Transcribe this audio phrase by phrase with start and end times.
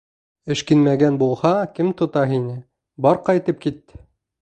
[0.55, 2.59] Эшкинмәгән булһа, кем тота һине,
[3.07, 4.01] бар ҡайтып кит!